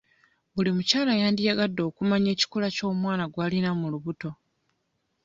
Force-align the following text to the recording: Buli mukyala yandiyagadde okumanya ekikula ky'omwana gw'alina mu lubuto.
Buli 0.53 0.69
mukyala 0.75 1.13
yandiyagadde 1.21 1.81
okumanya 1.89 2.29
ekikula 2.35 2.67
ky'omwana 2.75 3.23
gw'alina 3.33 3.69
mu 3.79 3.87
lubuto. 3.93 4.31